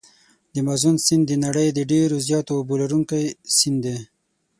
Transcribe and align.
د 0.53 0.55
مازون 0.67 0.95
سیند 1.05 1.23
د 1.27 1.31
نړۍ 1.45 1.67
د 1.73 1.79
ډېر 1.91 2.09
زیاتو 2.27 2.51
اوبو 2.57 2.73
لرونکي 2.81 3.23
سیند 3.57 3.79
دی. 3.85 3.97